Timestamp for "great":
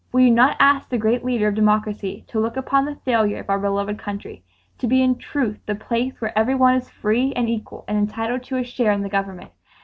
0.97-1.23